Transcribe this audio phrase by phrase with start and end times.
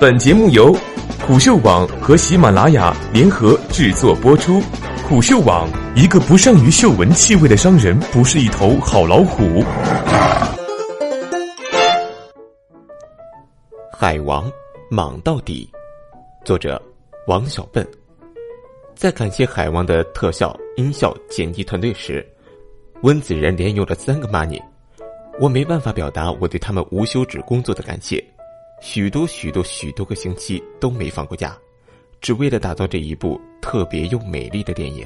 [0.00, 0.72] 本节目由
[1.26, 4.62] 虎嗅网和喜马拉雅联合制作播出。
[5.08, 9.64] 虎嗅网：一个不善于嗅闻气味的商人，不是一头好老虎。
[13.92, 14.48] 海王
[14.88, 15.68] 莽到底，
[16.44, 16.80] 作者
[17.26, 17.84] 王小笨。
[18.94, 22.24] 在感谢海王的特效、音效、剪辑团队时，
[23.02, 24.62] 温子仁连用了三个 money，
[25.40, 28.24] 我没办法表达我对他们无休止工作的感谢。
[28.80, 31.58] 许多许多许多个星期都没放过假，
[32.20, 35.04] 只为了打造这一部特别又美丽的电影。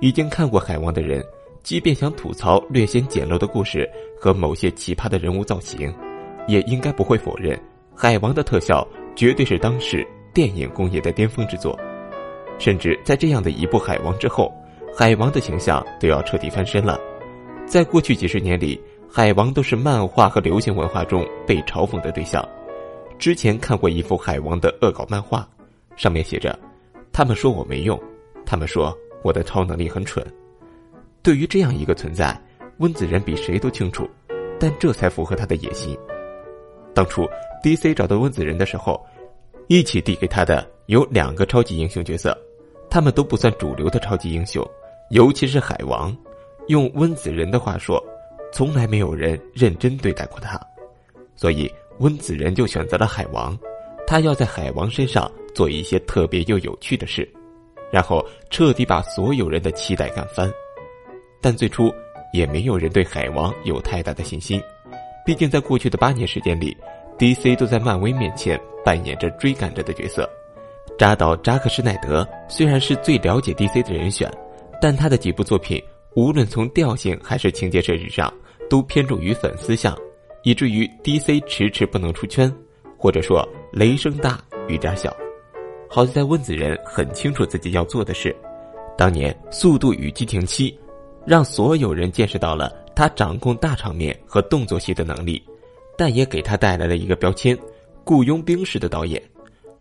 [0.00, 1.24] 已经看过《海王》的人，
[1.64, 5.92] 即便想吐槽略显简陋的故事和某些奇葩的人物造型，
[6.46, 7.56] 也应该不会否认，
[7.96, 8.86] 《海王》的特效
[9.16, 11.76] 绝对是当时电影工业的巅峰之作。
[12.58, 14.52] 甚至在这样的一部《海王》之后，
[14.96, 16.96] 《海王》的形象都要彻底翻身了。
[17.66, 18.80] 在过去几十年里。
[19.14, 22.42] 海王都是漫画和流行文化中被嘲讽的对象。
[23.22, 25.48] 之前看过一幅海王的恶搞漫画，
[25.94, 26.58] 上面写着
[27.14, 27.96] ：“他们说我没用，
[28.44, 30.26] 他们说我的超能力很蠢。”
[31.22, 32.36] 对于这样一个存在，
[32.78, 34.10] 温子仁比谁都清楚，
[34.58, 35.96] 但这才符合他的野心。
[36.92, 37.24] 当初
[37.62, 39.00] DC 找到温子仁的时候，
[39.68, 42.36] 一起递给他的有两个超级英雄角色，
[42.90, 44.68] 他们都不算主流的超级英雄，
[45.10, 46.12] 尤其是海王。
[46.66, 48.04] 用温子仁的话说。
[48.54, 50.60] 从来没有人认真对待过他，
[51.34, 53.58] 所以温子仁就选择了海王。
[54.06, 57.28] 他要在海王身上做一些特别又有趣的事，
[57.90, 60.50] 然后彻底把所有人的期待干翻。
[61.40, 61.92] 但最初
[62.32, 64.60] 也没有人对海王有太大的信心，
[65.24, 66.76] 毕竟在过去的八年时间里
[67.18, 70.28] ，DC 都在漫威面前扮演着追赶者的角色。
[70.98, 74.30] 扎导扎克施奈德虽然是最了解 DC 的人选，
[74.80, 75.82] 但他的几部作品
[76.14, 78.32] 无论从调性还是情节设置上。
[78.70, 79.94] 都偏重于粉丝向，
[80.42, 82.52] 以至于 DC 迟迟不能出圈，
[82.98, 85.14] 或者说雷声大雨点小。
[85.88, 88.34] 好在温子仁很清楚自己要做的事。
[88.96, 90.70] 当年《速度与激情七》
[91.26, 95.42] 让所有人见识到了他掌控大场面和动作戏的能力，
[95.96, 97.56] 但也给他带来了一个标签——
[98.04, 99.20] 雇佣兵式的导演。《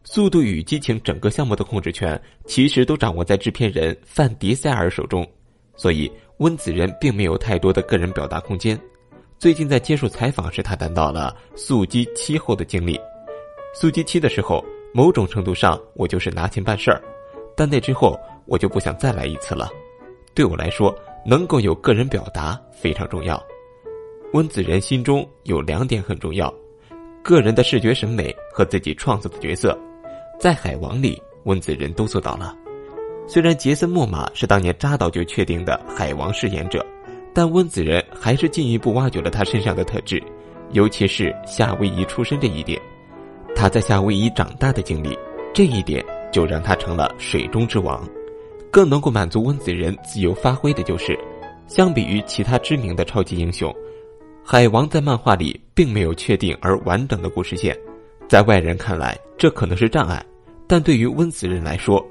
[0.04, 5.28] 速度与激情》整个项目的控制权其实都掌握在制片人范迪塞尔手中，
[5.76, 6.12] 所以。
[6.38, 8.76] 温子仁并没有太多的个人表达空间。
[9.42, 12.96] 最近在接受采访时，他谈到了《速激七》后的经历。
[13.74, 14.64] 《速激七》的时候，
[14.94, 17.02] 某种程度上我就是拿钱办事儿，
[17.58, 18.16] 但那之后
[18.46, 19.68] 我就不想再来一次了。
[20.36, 23.44] 对我来说，能够有个人表达非常重要。
[24.34, 26.54] 温子仁心中有两点很重要：
[27.24, 29.76] 个人的视觉审美和自己创作的角色。
[30.40, 32.56] 在《海王》里，温子仁都做到了。
[33.28, 36.86] 虽然杰森·莫玛是当年扎导就确定的海王饰演者，
[37.34, 40.22] 但温子仁还是进一步挖掘了他身上的特质，
[40.72, 42.80] 尤其是夏威夷出身这一点。
[43.56, 45.18] 他在夏威夷长大的经历，
[45.54, 48.08] 这一点就让他成了水中之王。
[48.72, 51.18] 更能够满足温子仁自由发挥的就是，
[51.68, 53.74] 相比于其他知名的超级英雄，
[54.44, 57.78] 海王在漫画里并没有确定而完整的故事线。
[58.30, 60.26] 在外人看来，这可能是障碍，
[60.68, 62.02] 但对于温子仁来说，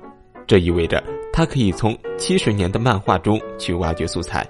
[0.47, 1.03] 这意味着
[1.33, 4.47] 他可以从七十年的漫画中去挖掘素材，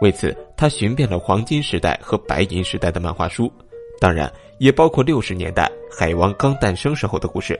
[0.00, 3.52] 为此他寻遍了黄金时代和白银时代的漫画书，
[4.00, 7.58] 当然也包括六十年代海王刚诞生时候的故事。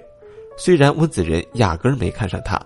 [0.57, 2.61] 虽然温子仁压根儿没看上他，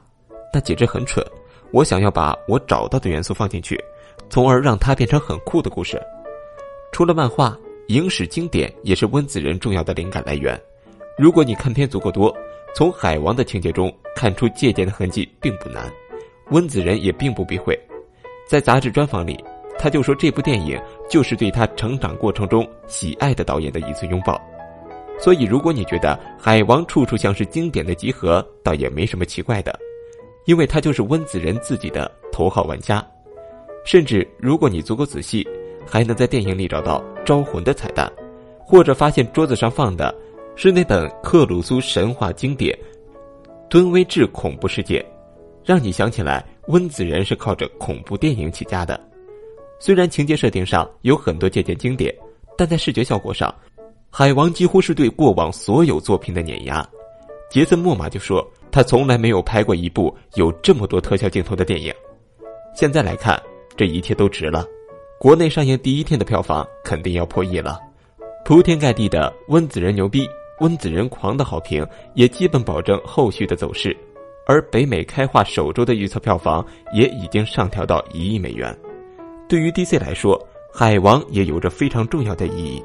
[0.52, 1.24] 但简直很蠢。
[1.70, 3.82] 我想要把我找到的元素放进去，
[4.28, 6.00] 从而让它变成很酷的故事。
[6.92, 7.56] 除了漫画，
[7.88, 10.60] 影史经典也是温子仁重要的灵感来源。
[11.18, 12.34] 如果你看片足够多。
[12.74, 15.92] 从海王的情节中看出借鉴的痕迹并不难，
[16.52, 17.78] 温子仁也并不避讳，
[18.48, 19.38] 在杂志专访里，
[19.82, 24.40] 他就说这部电影就是对他成长过程中喜爱的导演的一次拥抱。
[25.18, 29.76] 所以，如果你觉得海王处处像是经典的集合，倒也没什么奇怪的，
[30.44, 33.04] 因为他就是温子仁自己的头号玩家。
[33.84, 35.44] 甚至，如果你足够仔细，
[35.84, 38.08] 还能在电影里找到招魂的彩蛋，
[38.60, 40.14] 或者发现桌子上放的。
[40.54, 42.72] 是那本克鲁苏神话经典
[43.68, 45.00] 《敦威治恐怖世界》，
[45.64, 49.00] 让你想起来温子仁是靠着恐怖电影起家的。
[49.84, 52.14] 虽然情节设定上有很多借鉴经典，
[52.56, 53.52] 但在视觉效果上，
[54.12, 56.88] 《海王》几乎是对过往所有作品的碾压。
[57.50, 61.92] 杰森·莫玛就说，他从来没有拍过一部有这么多特效镜头的电影。
[62.76, 63.42] 现在来看，
[63.76, 64.64] 这一切都值了。
[65.18, 67.80] 国内上映第一天的票房肯定要破亿了，
[68.44, 70.28] 铺天盖地的温子仁牛逼。
[70.60, 71.84] 温子仁狂的好评
[72.14, 73.96] 也基本保证后续的走势，
[74.46, 76.64] 而北美开画首周的预测票房
[76.94, 78.72] 也已经上调到一亿美元。
[79.52, 82.82] 对于 DC 来说，海王也有着非常重要的意义。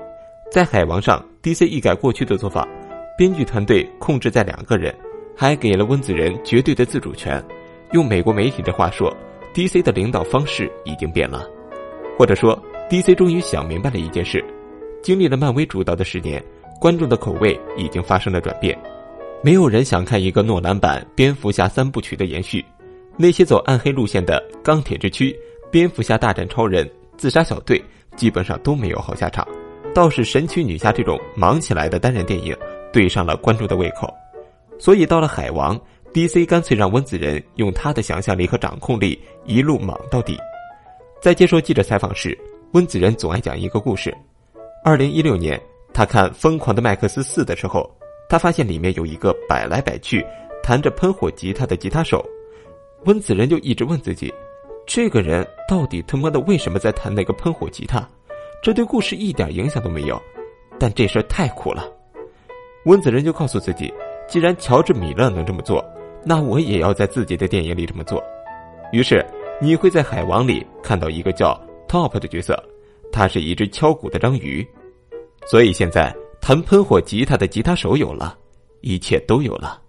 [0.51, 2.67] 在海王上，DC 一改过去的做法，
[3.17, 4.93] 编剧团队控制在两个人，
[5.33, 7.41] 还给了温子仁绝对的自主权。
[7.93, 9.15] 用美国媒体的话说
[9.53, 11.47] ，DC 的领导方式已经变了，
[12.17, 14.43] 或者说，DC 终于想明白了一件事：
[15.01, 16.43] 经历了漫威主导的十年，
[16.81, 18.77] 观众的口味已经发生了转变。
[19.41, 22.61] 没有人想看一个诺兰版蝙蝠侠三部曲的延续。
[23.19, 25.31] 那些走暗黑路线的《钢铁之躯》
[25.69, 26.85] 《蝙蝠侠大战超人》
[27.17, 27.79] 《自杀小队》
[28.15, 29.47] 基本上都没有好下场，
[29.93, 32.55] 倒是神奇女侠这种忙起来的单人电影
[32.93, 34.11] 对上了观众的胃口。
[34.79, 35.79] 所以到了海王
[36.13, 40.37] ，DC 干脆让温子仁用他的想象力和掌控力一路莽到底。
[41.21, 42.37] 在接受记者采访时，
[42.71, 44.15] 温子仁总爱讲一个故事：
[44.83, 45.59] 二零一六年，
[45.93, 47.89] 他看《疯狂的麦克斯四》的时候，
[48.29, 50.25] 他发现里面有一个摆来摆去、
[50.63, 52.23] 弹着喷火吉他的吉他手。
[53.05, 54.33] 温子仁就一直问自己：
[54.87, 58.07] 这个人到底他妈的为什么在弹那个喷火吉他？
[58.63, 60.19] 这对故事一点影响都没有，
[60.79, 61.85] 但这事儿太苦了。
[62.85, 63.93] 温子仁就告诉自己：
[64.29, 65.83] 既然乔治·米勒能这么做，
[66.23, 68.23] 那我也要在自己的电影里这么做。
[68.93, 69.23] 于是
[69.61, 71.59] 你会在《海王》里看到一个叫
[71.89, 72.57] Top 的角色，
[73.11, 74.65] 他是一只敲鼓的章鱼。
[75.45, 78.37] 所以现在弹喷火吉他的吉他手有了，
[78.79, 79.81] 一切都有了。